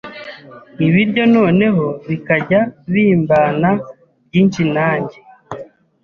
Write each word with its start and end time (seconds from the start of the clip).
ibiryo 0.87 1.23
noneho 1.35 1.85
bikajya 2.07 2.61
bimbana 2.91 3.69
byinshi 4.27 4.61
nanjye 4.75 5.17